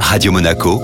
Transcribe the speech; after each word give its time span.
Radio 0.00 0.32
Monaco, 0.32 0.80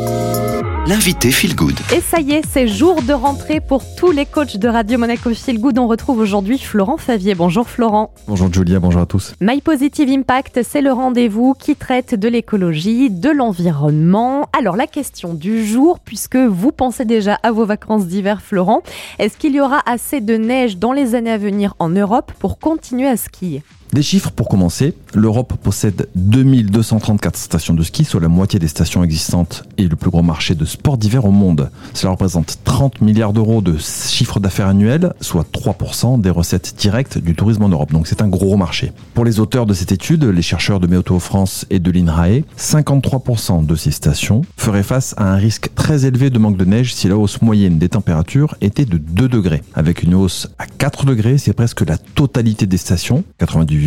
l'invité 0.87 1.31
Feel 1.31 1.55
Good. 1.55 1.79
Et 1.95 2.01
ça 2.01 2.21
y 2.21 2.33
est, 2.33 2.43
c'est 2.47 2.69
jour 2.69 3.01
de 3.03 3.13
rentrée 3.13 3.61
pour 3.61 3.83
tous 3.97 4.11
les 4.11 4.27
coachs 4.27 4.57
de 4.57 4.69
Radio 4.69 4.99
Monaco 4.99 5.33
Feel 5.33 5.59
Good. 5.61 5.79
On 5.79 5.87
retrouve 5.87 6.19
aujourd'hui 6.19 6.59
Florent 6.59 6.97
Favier. 6.97 7.35
Bonjour 7.35 7.69
Florent. 7.69 8.13
Bonjour 8.27 8.53
Julia, 8.53 8.81
bonjour 8.81 9.01
à 9.03 9.07
tous. 9.07 9.35
My 9.41 9.61
Positive 9.61 10.11
Impact, 10.11 10.63
c'est 10.63 10.83
le 10.83 10.93
rendez-vous 10.93 11.55
qui 11.55 11.77
traite 11.77 12.15
de 12.15 12.29
l'écologie, 12.29 13.11
de 13.11 13.31
l'environnement. 13.31 14.49
Alors 14.59 14.77
la 14.77 14.87
question 14.87 15.35
du 15.35 15.65
jour, 15.67 15.99
puisque 16.01 16.37
vous 16.37 16.73
pensez 16.73 17.05
déjà 17.05 17.35
à 17.43 17.53
vos 17.53 17.65
vacances 17.65 18.07
d'hiver, 18.07 18.43
Florent, 18.43 18.83
est-ce 19.19 19.37
qu'il 19.39 19.55
y 19.55 19.61
aura 19.61 19.81
assez 19.87 20.21
de 20.21 20.37
neige 20.37 20.77
dans 20.77 20.93
les 20.93 21.15
années 21.15 21.33
à 21.33 21.39
venir 21.39 21.75
en 21.79 21.89
Europe 21.89 22.33
pour 22.39 22.59
continuer 22.59 23.09
à 23.09 23.17
skier? 23.17 23.63
Des 23.93 24.03
chiffres 24.03 24.31
pour 24.31 24.49
commencer. 24.49 24.95
L'Europe 25.15 25.55
possède 25.63 26.09
2234 26.17 27.37
stations 27.37 27.75
de 27.75 27.83
ski, 27.83 28.05
soit 28.05 28.21
la 28.21 28.29
moitié 28.29 28.59
des 28.59 28.69
stations 28.69 29.05
existantes 29.05 29.65
et 29.77 29.87
le 29.87 29.97
plus 29.97 30.11
gros 30.11 30.23
marché 30.23 30.55
de 30.55 30.65
sport 30.65 30.97
d'hiver 30.97 31.25
au 31.25 31.31
monde. 31.31 31.71
Cela 31.93 32.13
représente 32.13 32.59
30 32.65 33.01
milliards 33.03 33.33
d'euros 33.33 33.61
de 33.61 33.77
chiffre 33.79 34.41
d'affaires 34.41 34.69
annuel, 34.69 35.13
soit 35.21 35.47
3% 35.53 36.21
des 36.21 36.31
recettes 36.31 36.75
directes 36.79 37.19
du 37.19 37.35
tourisme 37.35 37.65
en 37.65 37.69
Europe. 37.69 37.93
Donc 37.93 38.07
c'est 38.07 38.23
un 38.23 38.29
gros 38.29 38.57
marché. 38.57 38.93
Pour 39.15 39.25
les 39.25 39.41
auteurs 39.41 39.67
de 39.67 39.75
cette 39.75 39.93
étude, 39.93 40.25
les 40.25 40.43
chercheurs 40.43 40.81
de 40.81 40.87
Météo 40.87 41.19
France 41.19 41.67
et 41.69 41.79
de 41.79 41.91
l'INRAE, 41.91 42.43
53% 42.59 43.67
de 43.67 43.75
ces 43.75 43.91
stations 43.91 44.43
feraient 44.57 44.83
face 44.83 45.15
à 45.19 45.33
un 45.33 45.37
risque 45.37 45.69
très 45.75 46.07
élevé 46.07 46.31
de 46.31 46.39
manque 46.39 46.57
de 46.57 46.65
neige 46.65 46.95
si 46.95 47.09
la 47.09 47.17
hausse 47.17 47.43
moyenne 47.43 47.79
des 47.79 47.91
températures 47.91 48.55
était 48.61 48.87
de 48.87 48.97
2 48.97 49.29
degrés. 49.29 49.63
Avec 49.75 50.03
une 50.03 50.15
hausse 50.15 50.49
à 50.59 50.67
4 50.67 51.05
degrés, 51.05 51.37
c'est 51.37 51.53
presque 51.53 51.83
la 51.87 51.99
totalité 51.99 52.67
des 52.67 52.79
stations, 52.79 53.25
98 53.39 53.82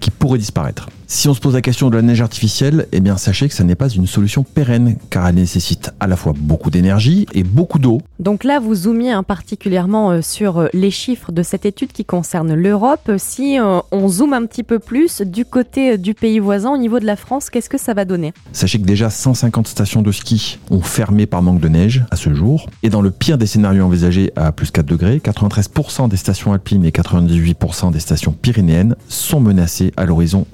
qui 0.00 0.10
pourrait 0.10 0.38
disparaître. 0.38 0.88
Si 1.10 1.26
on 1.26 1.32
se 1.32 1.40
pose 1.40 1.54
la 1.54 1.62
question 1.62 1.88
de 1.88 1.96
la 1.96 2.02
neige 2.02 2.20
artificielle, 2.20 2.86
eh 2.92 3.00
bien 3.00 3.16
sachez 3.16 3.48
que 3.48 3.54
ça 3.54 3.64
n'est 3.64 3.74
pas 3.74 3.88
une 3.88 4.06
solution 4.06 4.42
pérenne 4.42 4.98
car 5.08 5.26
elle 5.26 5.36
nécessite 5.36 5.90
à 6.00 6.06
la 6.06 6.16
fois 6.16 6.34
beaucoup 6.36 6.68
d'énergie 6.68 7.24
et 7.32 7.44
beaucoup 7.44 7.78
d'eau. 7.78 8.02
Donc 8.18 8.44
là, 8.44 8.60
vous 8.60 8.74
zoomiez 8.74 9.12
hein, 9.12 9.22
particulièrement 9.22 10.10
euh, 10.10 10.20
sur 10.20 10.58
euh, 10.58 10.68
les 10.74 10.90
chiffres 10.90 11.32
de 11.32 11.42
cette 11.42 11.64
étude 11.64 11.92
qui 11.92 12.04
concerne 12.04 12.52
l'Europe. 12.52 13.10
Si 13.16 13.58
euh, 13.58 13.80
on 13.90 14.08
zoome 14.08 14.34
un 14.34 14.44
petit 14.44 14.62
peu 14.62 14.78
plus 14.78 15.22
du 15.22 15.46
côté 15.46 15.96
du 15.96 16.12
pays 16.12 16.40
voisin, 16.40 16.72
au 16.72 16.76
niveau 16.76 17.00
de 17.00 17.06
la 17.06 17.16
France, 17.16 17.48
qu'est-ce 17.48 17.70
que 17.70 17.78
ça 17.78 17.94
va 17.94 18.04
donner? 18.04 18.34
Sachez 18.52 18.78
que 18.78 18.84
déjà 18.84 19.08
150 19.08 19.66
stations 19.66 20.02
de 20.02 20.12
ski 20.12 20.58
ont 20.70 20.82
fermé 20.82 21.24
par 21.24 21.40
manque 21.40 21.60
de 21.60 21.68
neige 21.68 22.04
à 22.10 22.16
ce 22.16 22.34
jour. 22.34 22.68
Et 22.82 22.90
dans 22.90 23.00
le 23.00 23.12
pire 23.12 23.38
des 23.38 23.46
scénarios 23.46 23.86
envisagés 23.86 24.30
à 24.36 24.52
plus 24.52 24.70
4 24.70 24.84
degrés, 24.84 25.22
93% 25.24 26.10
des 26.10 26.18
stations 26.18 26.52
alpines 26.52 26.84
et 26.84 26.90
98% 26.90 27.92
des 27.92 28.00
stations 28.00 28.32
pyrénéennes 28.32 28.94
sont 29.08 29.40
menacées 29.40 29.94
à 29.96 30.04
l'horizon 30.04 30.44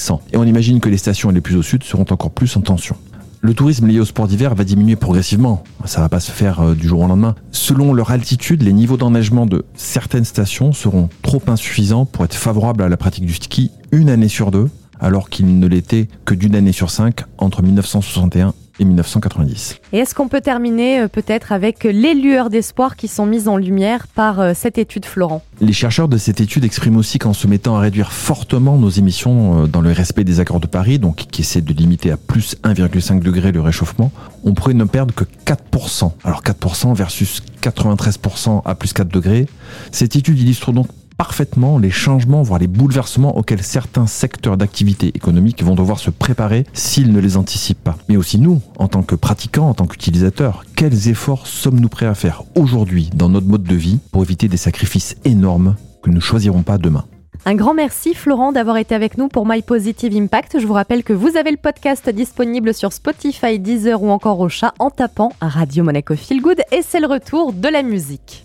2100. 0.00 0.22
Et 0.32 0.36
on 0.36 0.44
imagine 0.44 0.80
que 0.80 0.88
les 0.88 0.96
stations 0.96 1.30
les 1.30 1.40
plus 1.40 1.56
au 1.56 1.62
sud 1.62 1.84
seront 1.84 2.06
encore 2.10 2.30
plus 2.30 2.56
en 2.56 2.60
tension. 2.60 2.96
Le 3.42 3.54
tourisme 3.54 3.86
lié 3.86 4.00
au 4.00 4.04
sport 4.04 4.28
d'hiver 4.28 4.54
va 4.54 4.64
diminuer 4.64 4.96
progressivement. 4.96 5.64
Ça 5.86 6.00
va 6.00 6.10
pas 6.10 6.20
se 6.20 6.30
faire 6.30 6.60
euh, 6.60 6.74
du 6.74 6.86
jour 6.88 7.00
au 7.00 7.06
lendemain. 7.06 7.34
Selon 7.52 7.94
leur 7.94 8.10
altitude, 8.10 8.62
les 8.62 8.74
niveaux 8.74 8.98
d'enneigement 8.98 9.46
de 9.46 9.64
certaines 9.74 10.26
stations 10.26 10.72
seront 10.72 11.08
trop 11.22 11.42
insuffisants 11.46 12.04
pour 12.04 12.24
être 12.24 12.34
favorables 12.34 12.82
à 12.82 12.88
la 12.88 12.98
pratique 12.98 13.24
du 13.24 13.32
ski 13.32 13.70
une 13.92 14.10
année 14.10 14.28
sur 14.28 14.50
deux, 14.50 14.68
alors 15.00 15.30
qu'ils 15.30 15.58
ne 15.58 15.66
l'étaient 15.66 16.08
que 16.26 16.34
d'une 16.34 16.54
année 16.54 16.72
sur 16.72 16.90
cinq 16.90 17.24
entre 17.38 17.62
1961 17.62 18.52
1990. 18.84 19.80
Et 19.92 19.98
est-ce 19.98 20.14
qu'on 20.14 20.28
peut 20.28 20.40
terminer 20.40 21.00
euh, 21.00 21.08
peut-être 21.08 21.52
avec 21.52 21.84
les 21.84 22.14
lueurs 22.14 22.50
d'espoir 22.50 22.96
qui 22.96 23.08
sont 23.08 23.26
mises 23.26 23.48
en 23.48 23.56
lumière 23.56 24.06
par 24.08 24.40
euh, 24.40 24.52
cette 24.54 24.78
étude 24.78 25.04
Florent? 25.04 25.42
Les 25.60 25.72
chercheurs 25.72 26.08
de 26.08 26.16
cette 26.16 26.40
étude 26.40 26.64
expriment 26.64 26.96
aussi 26.96 27.18
qu'en 27.18 27.32
se 27.32 27.46
mettant 27.46 27.76
à 27.76 27.80
réduire 27.80 28.12
fortement 28.12 28.76
nos 28.76 28.90
émissions 28.90 29.64
euh, 29.64 29.66
dans 29.66 29.80
le 29.80 29.92
respect 29.92 30.24
des 30.24 30.40
accords 30.40 30.60
de 30.60 30.66
Paris, 30.66 30.98
donc 30.98 31.26
qui 31.30 31.42
essaient 31.42 31.60
de 31.60 31.72
limiter 31.72 32.10
à 32.10 32.16
plus 32.16 32.56
1,5 32.64 33.20
degré 33.20 33.52
le 33.52 33.60
réchauffement, 33.60 34.10
on 34.44 34.54
pourrait 34.54 34.74
ne 34.74 34.84
perdre 34.84 35.14
que 35.14 35.24
4%. 35.46 36.12
Alors 36.24 36.42
4% 36.42 36.94
versus 36.94 37.42
93% 37.62 38.62
à 38.64 38.74
plus 38.74 38.92
4 38.92 39.08
degrés. 39.08 39.46
Cette 39.92 40.16
étude 40.16 40.38
illustre 40.38 40.72
donc 40.72 40.86
parfaitement 41.20 41.76
les 41.76 41.90
changements, 41.90 42.40
voire 42.40 42.58
les 42.58 42.66
bouleversements 42.66 43.36
auxquels 43.36 43.62
certains 43.62 44.06
secteurs 44.06 44.56
d'activité 44.56 45.08
économique 45.08 45.62
vont 45.62 45.74
devoir 45.74 45.98
se 45.98 46.08
préparer 46.08 46.64
s'ils 46.72 47.12
ne 47.12 47.20
les 47.20 47.36
anticipent 47.36 47.84
pas. 47.84 47.98
Mais 48.08 48.16
aussi 48.16 48.38
nous, 48.38 48.62
en 48.78 48.88
tant 48.88 49.02
que 49.02 49.14
pratiquants, 49.14 49.68
en 49.68 49.74
tant 49.74 49.86
qu'utilisateurs, 49.86 50.64
quels 50.76 51.10
efforts 51.10 51.46
sommes-nous 51.46 51.90
prêts 51.90 52.06
à 52.06 52.14
faire 52.14 52.44
aujourd'hui 52.54 53.10
dans 53.14 53.28
notre 53.28 53.48
mode 53.48 53.64
de 53.64 53.74
vie 53.74 53.98
pour 54.12 54.22
éviter 54.22 54.48
des 54.48 54.56
sacrifices 54.56 55.14
énormes 55.26 55.76
que 56.02 56.08
nous 56.08 56.16
ne 56.16 56.20
choisirons 56.20 56.62
pas 56.62 56.78
demain? 56.78 57.04
Un 57.44 57.54
grand 57.54 57.74
merci 57.74 58.14
Florent 58.14 58.52
d'avoir 58.52 58.78
été 58.78 58.94
avec 58.94 59.18
nous 59.18 59.28
pour 59.28 59.44
My 59.46 59.60
Positive 59.60 60.16
Impact. 60.16 60.58
Je 60.58 60.66
vous 60.66 60.72
rappelle 60.72 61.04
que 61.04 61.12
vous 61.12 61.36
avez 61.36 61.50
le 61.50 61.58
podcast 61.58 62.08
disponible 62.08 62.72
sur 62.72 62.94
Spotify, 62.94 63.58
Deezer 63.58 64.02
ou 64.02 64.08
encore 64.08 64.40
au 64.40 64.48
chat 64.48 64.72
en 64.78 64.88
tapant 64.88 65.34
Radio 65.42 65.84
Monaco 65.84 66.16
Feel 66.16 66.40
Good 66.40 66.62
et 66.72 66.80
c'est 66.80 67.00
le 67.00 67.08
retour 67.08 67.52
de 67.52 67.68
la 67.68 67.82
musique. 67.82 68.38